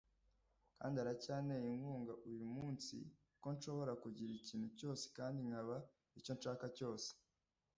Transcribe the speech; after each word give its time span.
kandi 0.77 0.95
aracyanteye 1.03 1.67
inkunga 1.77 2.13
uyu 2.29 2.45
munsi 2.55 2.95
ko 3.41 3.47
nshobora 3.55 3.93
kugira 4.03 4.31
ikintu 4.39 4.67
cyose 4.79 5.05
kandi 5.17 5.39
nkaba 5.47 5.77
icyo 6.19 6.31
nshaka 6.37 6.65
cyose 6.77 7.09